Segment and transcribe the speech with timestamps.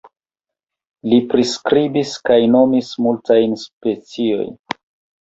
[1.11, 4.55] Li priskribis kaj nomis multajn speciojn.